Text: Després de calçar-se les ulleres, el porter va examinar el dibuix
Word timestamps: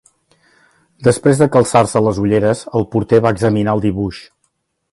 Després 1.07 1.41
de 1.41 1.47
calçar-se 1.55 2.01
les 2.07 2.21
ulleres, 2.23 2.63
el 2.79 2.89
porter 2.95 3.21
va 3.27 3.33
examinar 3.37 3.77
el 3.79 3.85
dibuix 3.85 4.23